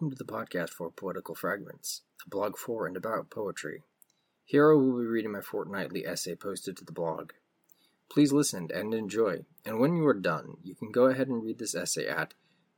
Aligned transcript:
Welcome 0.00 0.16
to 0.16 0.24
the 0.24 0.32
podcast 0.32 0.70
for 0.70 0.90
Poetical 0.90 1.34
Fragments, 1.34 2.00
a 2.24 2.28
blog 2.30 2.56
for 2.56 2.86
and 2.86 2.96
about 2.96 3.28
poetry. 3.28 3.82
Here 4.46 4.72
I 4.72 4.74
will 4.74 4.98
be 4.98 5.04
reading 5.04 5.32
my 5.32 5.42
fortnightly 5.42 6.06
essay 6.06 6.36
posted 6.36 6.78
to 6.78 6.86
the 6.86 6.92
blog. 6.92 7.32
Please 8.10 8.32
listen 8.32 8.70
and 8.72 8.94
enjoy, 8.94 9.44
and 9.62 9.78
when 9.78 9.96
you 9.96 10.06
are 10.06 10.14
done, 10.14 10.56
you 10.62 10.74
can 10.74 10.90
go 10.90 11.04
ahead 11.04 11.28
and 11.28 11.42
read 11.42 11.58
this 11.58 11.74
essay 11.74 12.06
at 12.06 12.32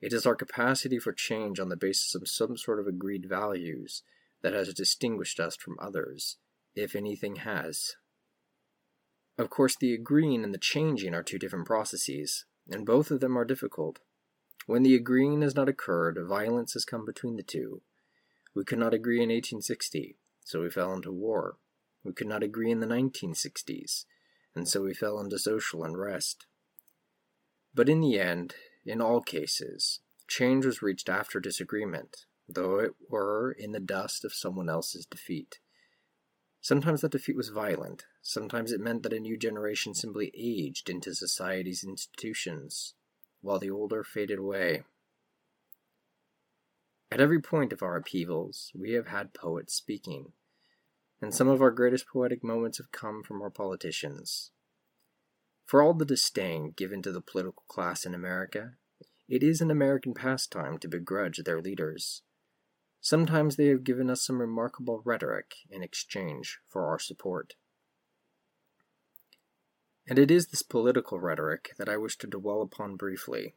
It 0.00 0.12
is 0.12 0.26
our 0.26 0.34
capacity 0.34 0.98
for 0.98 1.12
change 1.12 1.58
on 1.58 1.68
the 1.68 1.76
basis 1.76 2.14
of 2.14 2.28
some 2.28 2.56
sort 2.56 2.80
of 2.80 2.86
agreed 2.86 3.26
values 3.28 4.02
that 4.42 4.52
has 4.52 4.72
distinguished 4.74 5.40
us 5.40 5.56
from 5.56 5.76
others, 5.80 6.36
if 6.74 6.94
anything 6.94 7.36
has. 7.36 7.96
Of 9.38 9.50
course, 9.50 9.76
the 9.76 9.94
agreeing 9.94 10.44
and 10.44 10.54
the 10.54 10.58
changing 10.58 11.14
are 11.14 11.22
two 11.22 11.38
different 11.38 11.66
processes, 11.66 12.44
and 12.70 12.86
both 12.86 13.10
of 13.10 13.20
them 13.20 13.36
are 13.36 13.44
difficult. 13.44 14.00
When 14.66 14.82
the 14.82 14.94
agreeing 14.94 15.42
has 15.42 15.54
not 15.54 15.68
occurred, 15.68 16.18
violence 16.26 16.72
has 16.72 16.84
come 16.84 17.04
between 17.04 17.36
the 17.36 17.42
two. 17.42 17.82
We 18.54 18.64
could 18.64 18.78
not 18.78 18.94
agree 18.94 19.18
in 19.18 19.28
1860, 19.28 20.16
so 20.44 20.62
we 20.62 20.70
fell 20.70 20.92
into 20.92 21.12
war. 21.12 21.56
We 22.02 22.12
could 22.12 22.26
not 22.26 22.42
agree 22.42 22.70
in 22.70 22.80
the 22.80 22.86
1960s, 22.86 24.04
and 24.54 24.68
so 24.68 24.82
we 24.82 24.94
fell 24.94 25.20
into 25.20 25.38
social 25.38 25.84
unrest. 25.84 26.46
But 27.74 27.88
in 27.88 28.00
the 28.00 28.18
end, 28.18 28.54
in 28.86 29.00
all 29.00 29.20
cases, 29.20 30.00
change 30.28 30.64
was 30.64 30.82
reached 30.82 31.08
after 31.08 31.40
disagreement, 31.40 32.24
though 32.48 32.78
it 32.78 32.92
were 33.10 33.50
in 33.58 33.72
the 33.72 33.80
dust 33.80 34.24
of 34.24 34.32
someone 34.32 34.68
else's 34.68 35.06
defeat. 35.06 35.60
Sometimes 36.60 37.00
that 37.00 37.12
defeat 37.12 37.36
was 37.36 37.50
violent, 37.50 38.06
sometimes 38.22 38.72
it 38.72 38.80
meant 38.80 39.02
that 39.02 39.12
a 39.12 39.20
new 39.20 39.36
generation 39.36 39.94
simply 39.94 40.32
aged 40.36 40.88
into 40.88 41.14
society's 41.14 41.84
institutions, 41.84 42.94
while 43.40 43.58
the 43.58 43.70
older 43.70 44.02
faded 44.02 44.38
away. 44.38 44.82
At 47.10 47.20
every 47.20 47.40
point 47.40 47.72
of 47.72 47.82
our 47.82 47.96
upheavals, 47.96 48.72
we 48.74 48.92
have 48.92 49.06
had 49.06 49.32
poets 49.32 49.74
speaking, 49.74 50.32
and 51.20 51.32
some 51.32 51.48
of 51.48 51.62
our 51.62 51.70
greatest 51.70 52.08
poetic 52.08 52.42
moments 52.42 52.78
have 52.78 52.90
come 52.90 53.22
from 53.22 53.40
our 53.42 53.50
politicians. 53.50 54.50
For 55.66 55.82
all 55.82 55.94
the 55.94 56.04
disdain 56.04 56.72
given 56.76 57.02
to 57.02 57.10
the 57.10 57.20
political 57.20 57.64
class 57.66 58.06
in 58.06 58.14
America, 58.14 58.74
it 59.28 59.42
is 59.42 59.60
an 59.60 59.70
American 59.70 60.14
pastime 60.14 60.78
to 60.78 60.88
begrudge 60.88 61.38
their 61.38 61.60
leaders. 61.60 62.22
Sometimes 63.00 63.56
they 63.56 63.66
have 63.66 63.82
given 63.82 64.08
us 64.08 64.24
some 64.24 64.40
remarkable 64.40 65.02
rhetoric 65.04 65.56
in 65.68 65.82
exchange 65.82 66.60
for 66.68 66.86
our 66.86 67.00
support. 67.00 67.54
And 70.08 70.20
it 70.20 70.30
is 70.30 70.46
this 70.46 70.62
political 70.62 71.18
rhetoric 71.18 71.72
that 71.78 71.88
I 71.88 71.96
wish 71.96 72.16
to 72.18 72.28
dwell 72.28 72.62
upon 72.62 72.94
briefly, 72.94 73.54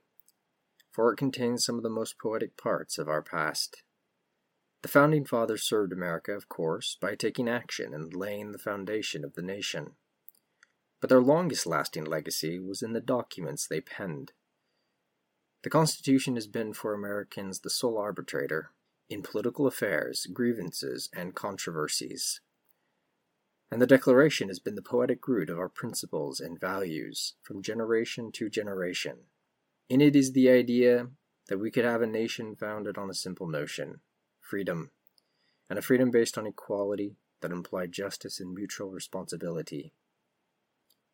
for 0.92 1.14
it 1.14 1.18
contains 1.18 1.64
some 1.64 1.78
of 1.78 1.84
the 1.84 1.92
most 1.92 2.18
poetic 2.18 2.58
parts 2.58 2.98
of 2.98 3.08
our 3.08 3.22
past. 3.22 3.84
The 4.82 4.88
Founding 4.88 5.26
Fathers 5.26 5.62
served 5.62 5.94
America, 5.94 6.32
of 6.32 6.50
course, 6.50 6.98
by 7.00 7.14
taking 7.14 7.48
action 7.48 7.94
and 7.94 8.16
laying 8.16 8.52
the 8.52 8.58
foundation 8.58 9.24
of 9.24 9.36
the 9.36 9.44
nation 9.44 9.92
but 11.02 11.10
their 11.10 11.22
longest 11.22 11.66
lasting 11.66 12.06
legacy 12.06 12.60
was 12.60 12.82
in 12.82 12.94
the 12.94 13.00
documents 13.02 13.68
they 13.68 13.82
penned. 13.82 14.34
The 15.64 15.70
Constitution 15.70 16.36
has 16.36 16.48
been 16.48 16.74
for 16.74 16.94
Americans 16.94 17.60
the 17.60 17.70
sole 17.70 17.98
arbitrator 17.98 18.72
in 19.10 19.22
political 19.22 19.68
affairs, 19.68 20.28
grievances, 20.32 21.10
and 21.14 21.36
controversies. 21.36 22.42
And 23.72 23.82
the 23.82 23.88
Declaration 23.88 24.48
has 24.48 24.60
been 24.60 24.76
the 24.76 24.82
poetic 24.82 25.28
root 25.28 25.50
of 25.50 25.60
our 25.60 25.70
principles 25.70 26.40
and 26.40 26.60
values 26.60 27.36
from 27.42 27.62
generation 27.62 28.32
to 28.34 28.50
generation. 28.50 29.18
In 29.90 30.02
it 30.02 30.16
is 30.16 30.32
the 30.32 30.50
idea 30.50 31.08
that 31.48 31.60
we 31.60 31.72
could 31.72 31.86
have 31.86 32.02
a 32.02 32.08
nation 32.08 32.56
founded 32.56 32.98
on 32.98 33.10
a 33.10 33.16
simple 33.16 33.48
notion 33.48 34.02
freedom, 34.40 34.90
and 35.70 35.78
a 35.78 35.82
freedom 35.82 36.10
based 36.10 36.38
on 36.38 36.48
equality 36.48 37.16
that 37.42 37.52
implied 37.52 37.92
justice 37.92 38.40
and 38.40 38.54
mutual 38.54 38.90
responsibility. 38.90 39.94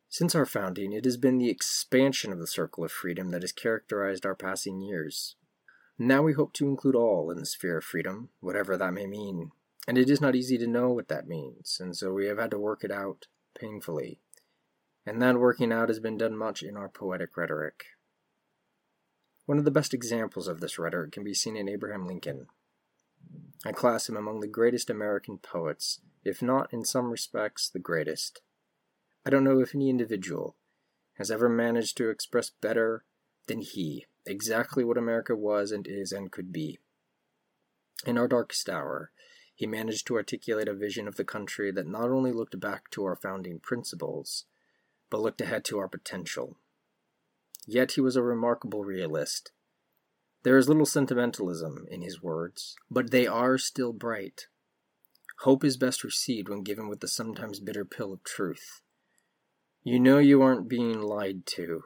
Since 0.09 0.35
our 0.35 0.45
founding, 0.45 0.93
it 0.93 1.05
has 1.05 1.17
been 1.17 1.37
the 1.37 1.49
expansion 1.49 2.31
of 2.31 2.39
the 2.39 2.47
circle 2.47 2.83
of 2.83 2.91
freedom 2.91 3.31
that 3.31 3.41
has 3.41 3.51
characterized 3.51 4.25
our 4.25 4.35
passing 4.35 4.81
years. 4.81 5.35
Now 5.97 6.21
we 6.21 6.33
hope 6.33 6.53
to 6.53 6.67
include 6.67 6.95
all 6.95 7.31
in 7.31 7.37
the 7.37 7.45
sphere 7.45 7.77
of 7.77 7.83
freedom, 7.83 8.29
whatever 8.39 8.77
that 8.77 8.93
may 8.93 9.07
mean, 9.07 9.51
and 9.87 9.97
it 9.97 10.09
is 10.09 10.21
not 10.21 10.35
easy 10.35 10.57
to 10.57 10.67
know 10.67 10.89
what 10.89 11.07
that 11.07 11.27
means, 11.27 11.77
and 11.81 11.95
so 11.95 12.13
we 12.13 12.27
have 12.27 12.37
had 12.37 12.51
to 12.51 12.59
work 12.59 12.83
it 12.83 12.91
out 12.91 13.27
painfully. 13.57 14.19
And 15.05 15.21
that 15.21 15.39
working 15.39 15.71
out 15.71 15.89
has 15.89 15.99
been 15.99 16.17
done 16.17 16.35
much 16.35 16.63
in 16.63 16.75
our 16.75 16.89
poetic 16.89 17.37
rhetoric. 17.37 17.85
One 19.45 19.59
of 19.59 19.65
the 19.65 19.71
best 19.71 19.93
examples 19.93 20.47
of 20.47 20.59
this 20.59 20.79
rhetoric 20.79 21.11
can 21.11 21.23
be 21.23 21.33
seen 21.33 21.55
in 21.55 21.69
Abraham 21.69 22.07
Lincoln. 22.07 22.47
I 23.63 23.71
class 23.71 24.09
him 24.09 24.17
among 24.17 24.39
the 24.39 24.47
greatest 24.47 24.89
American 24.89 25.37
poets, 25.37 26.01
if 26.23 26.41
not 26.41 26.73
in 26.73 26.83
some 26.83 27.11
respects 27.11 27.69
the 27.69 27.79
greatest. 27.79 28.41
I 29.25 29.31
don't 29.31 29.43
know 29.43 29.59
if 29.59 29.73
any 29.73 29.89
individual 29.89 30.55
has 31.17 31.31
ever 31.31 31.49
managed 31.49 31.97
to 31.97 32.09
express 32.09 32.51
better 32.61 33.05
than 33.47 33.61
he 33.61 34.05
exactly 34.25 34.83
what 34.83 34.97
America 34.97 35.35
was 35.35 35.71
and 35.71 35.87
is 35.87 36.11
and 36.11 36.31
could 36.31 36.51
be. 36.51 36.79
In 38.05 38.17
our 38.17 38.27
darkest 38.27 38.69
hour, 38.69 39.11
he 39.55 39.65
managed 39.65 40.05
to 40.07 40.15
articulate 40.15 40.67
a 40.67 40.73
vision 40.73 41.07
of 41.07 41.15
the 41.15 41.23
country 41.23 41.71
that 41.71 41.87
not 41.87 42.09
only 42.09 42.31
looked 42.31 42.59
back 42.59 42.89
to 42.91 43.05
our 43.05 43.15
founding 43.15 43.59
principles, 43.59 44.45
but 45.09 45.21
looked 45.21 45.41
ahead 45.41 45.63
to 45.65 45.79
our 45.79 45.87
potential. 45.87 46.57
Yet 47.65 47.93
he 47.93 48.01
was 48.01 48.15
a 48.15 48.23
remarkable 48.23 48.83
realist. 48.83 49.51
There 50.43 50.57
is 50.57 50.67
little 50.67 50.85
sentimentalism 50.85 51.87
in 51.89 52.01
his 52.01 52.21
words, 52.21 52.75
but 52.91 53.09
they 53.09 53.25
are 53.25 53.57
still 53.57 53.93
bright. 53.93 54.47
Hope 55.39 55.63
is 55.63 55.77
best 55.77 56.03
received 56.03 56.49
when 56.49 56.61
given 56.61 56.87
with 56.87 56.99
the 56.99 57.07
sometimes 57.07 57.59
bitter 57.59 57.85
pill 57.85 58.13
of 58.13 58.23
truth. 58.23 58.81
You 59.87 59.99
know 59.99 60.17
you 60.17 60.41
aren't 60.41 60.67
being 60.67 60.99
lied 60.99 61.45
to. 61.45 61.83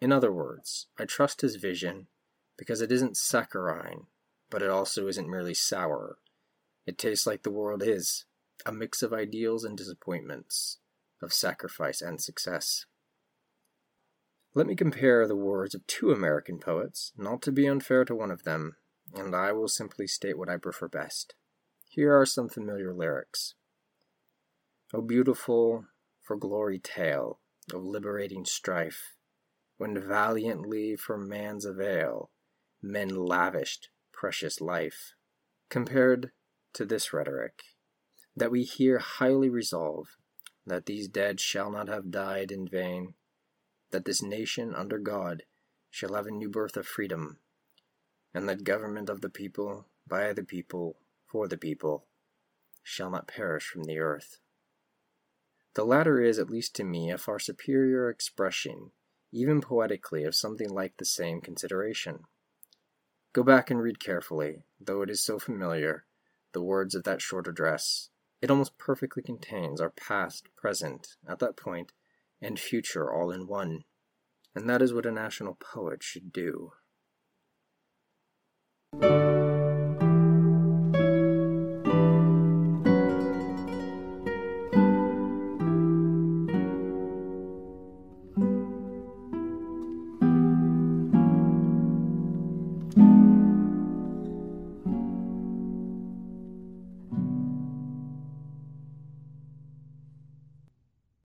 In 0.00 0.10
other 0.10 0.32
words, 0.32 0.86
I 0.98 1.04
trust 1.04 1.42
his 1.42 1.56
vision 1.56 2.06
because 2.56 2.80
it 2.80 2.90
isn't 2.90 3.18
saccharine, 3.18 4.06
but 4.48 4.62
it 4.62 4.70
also 4.70 5.06
isn't 5.06 5.28
merely 5.28 5.52
sour. 5.52 6.16
It 6.86 6.96
tastes 6.96 7.26
like 7.26 7.42
the 7.42 7.50
world 7.50 7.82
is 7.82 8.24
a 8.64 8.72
mix 8.72 9.02
of 9.02 9.12
ideals 9.12 9.64
and 9.64 9.76
disappointments, 9.76 10.78
of 11.20 11.34
sacrifice 11.34 12.00
and 12.00 12.22
success. 12.22 12.86
Let 14.54 14.66
me 14.66 14.74
compare 14.74 15.28
the 15.28 15.36
words 15.36 15.74
of 15.74 15.86
two 15.86 16.12
American 16.12 16.58
poets, 16.58 17.12
not 17.18 17.42
to 17.42 17.52
be 17.52 17.66
unfair 17.66 18.06
to 18.06 18.14
one 18.14 18.30
of 18.30 18.44
them, 18.44 18.76
and 19.14 19.36
I 19.36 19.52
will 19.52 19.68
simply 19.68 20.06
state 20.06 20.38
what 20.38 20.48
I 20.48 20.56
prefer 20.56 20.88
best. 20.88 21.34
Here 21.86 22.18
are 22.18 22.24
some 22.24 22.48
familiar 22.48 22.94
lyrics. 22.94 23.52
O 24.94 25.02
beautiful, 25.02 25.84
for 26.26 26.36
glory 26.36 26.80
tale 26.80 27.38
of 27.72 27.84
liberating 27.84 28.44
strife, 28.44 29.14
when 29.76 30.00
valiantly 30.00 30.96
for 30.96 31.16
man's 31.16 31.64
avail 31.64 32.30
men 32.82 33.08
lavished 33.08 33.90
precious 34.12 34.60
life. 34.60 35.14
Compared 35.68 36.32
to 36.72 36.84
this 36.84 37.12
rhetoric, 37.12 37.62
that 38.36 38.50
we 38.50 38.62
here 38.62 38.98
highly 38.98 39.48
resolve 39.48 40.16
that 40.66 40.86
these 40.86 41.08
dead 41.08 41.40
shall 41.40 41.70
not 41.70 41.88
have 41.88 42.10
died 42.10 42.50
in 42.50 42.68
vain, 42.68 43.14
that 43.90 44.04
this 44.04 44.22
nation 44.22 44.74
under 44.74 44.98
God 44.98 45.44
shall 45.90 46.14
have 46.14 46.26
a 46.26 46.30
new 46.30 46.48
birth 46.48 46.76
of 46.76 46.86
freedom, 46.86 47.38
and 48.34 48.48
that 48.48 48.64
government 48.64 49.08
of 49.08 49.20
the 49.20 49.30
people, 49.30 49.86
by 50.06 50.32
the 50.32 50.44
people, 50.44 50.96
for 51.26 51.46
the 51.48 51.56
people, 51.56 52.06
shall 52.82 53.10
not 53.10 53.28
perish 53.28 53.66
from 53.66 53.84
the 53.84 53.98
earth. 53.98 54.38
The 55.76 55.84
latter 55.84 56.22
is, 56.22 56.38
at 56.38 56.48
least 56.48 56.74
to 56.76 56.84
me, 56.84 57.10
a 57.10 57.18
far 57.18 57.38
superior 57.38 58.08
expression, 58.08 58.92
even 59.30 59.60
poetically, 59.60 60.24
of 60.24 60.34
something 60.34 60.70
like 60.70 60.96
the 60.96 61.04
same 61.04 61.42
consideration. 61.42 62.20
Go 63.34 63.42
back 63.42 63.70
and 63.70 63.82
read 63.82 64.00
carefully, 64.00 64.62
though 64.80 65.02
it 65.02 65.10
is 65.10 65.22
so 65.22 65.38
familiar, 65.38 66.06
the 66.54 66.62
words 66.62 66.94
of 66.94 67.04
that 67.04 67.20
short 67.20 67.46
address. 67.46 68.08
It 68.40 68.50
almost 68.50 68.78
perfectly 68.78 69.22
contains 69.22 69.78
our 69.78 69.90
past, 69.90 70.48
present, 70.56 71.16
at 71.28 71.40
that 71.40 71.58
point, 71.58 71.92
and 72.40 72.58
future 72.58 73.12
all 73.12 73.30
in 73.30 73.46
one. 73.46 73.84
And 74.54 74.70
that 74.70 74.80
is 74.80 74.94
what 74.94 75.04
a 75.04 75.12
national 75.12 75.56
poet 75.56 76.02
should 76.02 76.32
do. 76.32 76.72